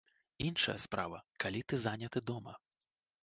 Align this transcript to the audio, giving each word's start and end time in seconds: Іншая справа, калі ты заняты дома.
Іншая 0.45 0.73
справа, 0.85 1.19
калі 1.45 1.61
ты 1.71 1.79
заняты 1.85 2.19
дома. 2.31 2.57